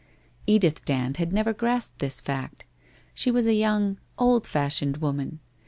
Edith 0.47 0.83
Dand 0.83 1.17
had 1.17 1.31
never 1.31 1.53
grasped 1.53 1.99
this 1.99 2.21
fact. 2.21 2.65
She 3.13 3.29
was 3.29 3.45
a 3.45 3.53
young, 3.53 3.99
old 4.17 4.47
fashioned 4.47 4.97
woman. 4.97 5.41